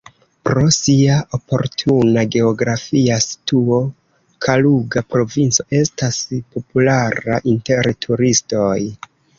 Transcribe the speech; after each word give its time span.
Pro 0.47 0.61
sia 0.75 1.17
oportuna 1.37 2.23
geografia 2.37 3.19
situo 3.27 3.79
Kaluga 4.47 5.05
provinco 5.13 5.69
estas 5.83 6.21
populara 6.57 7.43
inter 7.55 7.95
turistoj. 8.07 8.79